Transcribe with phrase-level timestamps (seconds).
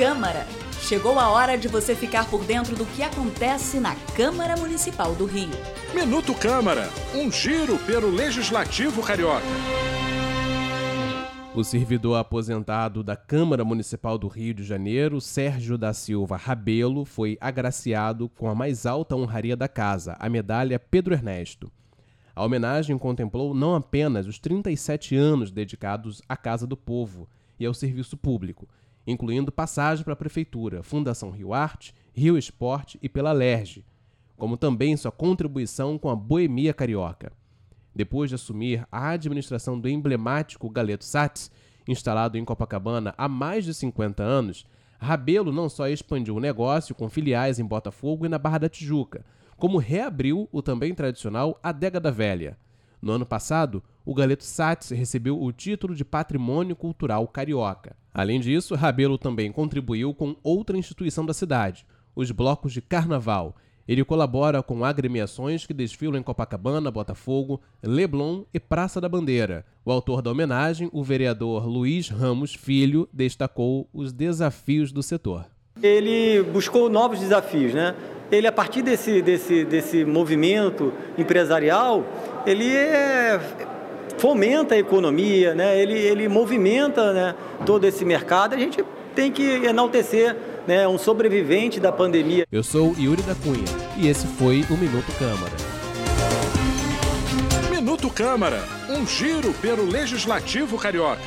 [0.00, 0.46] Câmara.
[0.80, 5.26] Chegou a hora de você ficar por dentro do que acontece na Câmara Municipal do
[5.26, 5.50] Rio.
[5.94, 9.44] Minuto Câmara, um giro pelo Legislativo Carioca.
[11.54, 17.36] O servidor aposentado da Câmara Municipal do Rio de Janeiro, Sérgio da Silva Rabelo, foi
[17.38, 21.70] agraciado com a mais alta honraria da casa, a medalha Pedro Ernesto.
[22.34, 27.28] A homenagem contemplou não apenas os 37 anos dedicados à Casa do Povo
[27.58, 28.66] e ao serviço público,
[29.06, 33.84] incluindo passagem para a Prefeitura, Fundação Rio Arte, Rio Esporte e pela LERJ,
[34.36, 37.32] como também sua contribuição com a boemia carioca.
[37.94, 41.50] Depois de assumir a administração do emblemático Galeto Sats,
[41.86, 44.64] instalado em Copacabana há mais de 50 anos,
[44.98, 49.24] Rabelo não só expandiu o negócio com filiais em Botafogo e na Barra da Tijuca,
[49.56, 52.56] como reabriu o também tradicional Adega da Velha.
[53.00, 57.96] No ano passado, o Galeto Sats recebeu o título de Patrimônio Cultural Carioca.
[58.12, 63.56] Além disso, Rabelo também contribuiu com outra instituição da cidade, os blocos de carnaval.
[63.88, 69.64] Ele colabora com agremiações que desfilam em Copacabana, Botafogo, Leblon e Praça da Bandeira.
[69.84, 75.46] O autor da homenagem, o vereador Luiz Ramos Filho, destacou os desafios do setor.
[75.82, 77.96] Ele buscou novos desafios, né?
[78.30, 82.04] Ele, a partir desse, desse, desse movimento empresarial,
[82.46, 83.40] ele é,
[84.18, 85.80] fomenta a economia, né?
[85.80, 88.54] ele, ele movimenta né, todo esse mercado.
[88.54, 92.46] A gente tem que enaltecer né, um sobrevivente da pandemia.
[92.50, 93.64] Eu sou Yuri da Cunha
[93.96, 95.52] e esse foi o Minuto Câmara.
[97.70, 101.22] Minuto Câmara, um giro pelo Legislativo Carioca.